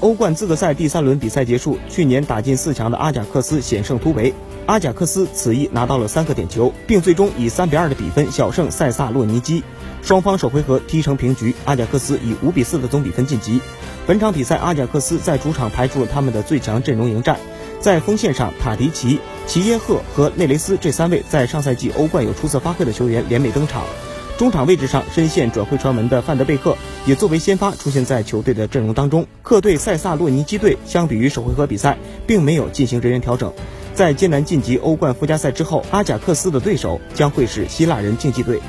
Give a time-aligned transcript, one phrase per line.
[0.00, 4.34] 欧冠资格赛第三轮比赛结束，去年打进四强的阿贾克斯险胜突围。
[4.66, 9.62] 阿贾克斯此役拿到了三个点球，并最终以三比二的比分小胜塞萨洛尼基。
[10.02, 13.60] 双方首回合踢成平局，阿贾克斯以五比四的总比分晋级。
[14.06, 17.38] 本场比赛，阿贾克斯在主场排出了他们的最强阵容迎战。
[17.80, 23.84] 在锋线上，塔迪奇、齐耶赫和内雷斯这三位在上赛季欧冠有出色发挥的球员联袂登场。
[24.36, 26.76] 中场位置上，深陷转会传闻的范德贝克
[27.06, 29.26] 也作为先发出现在球队的阵容当中。
[29.42, 33.52] 客队塞萨洛尼基队相比于首回合比赛，并没有进行人员调整。
[33.94, 38.60] 在艰难晋级欧冠附加赛之后，阿贾克斯的对手将会是希腊人竞技队。